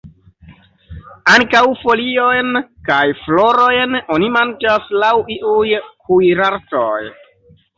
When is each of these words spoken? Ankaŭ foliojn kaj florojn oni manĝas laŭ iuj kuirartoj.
Ankaŭ 1.33 1.61
foliojn 1.81 2.49
kaj 2.89 3.03
florojn 3.25 4.01
oni 4.17 4.31
manĝas 4.39 4.91
laŭ 5.05 5.13
iuj 5.37 5.67
kuirartoj. 6.09 6.99